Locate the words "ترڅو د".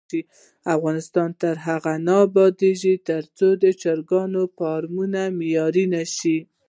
3.09-3.65